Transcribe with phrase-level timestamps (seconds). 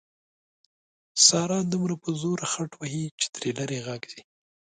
[1.25, 4.21] ساره دومره په زوره خټ وهي چې تر لرې یې غږ ځي.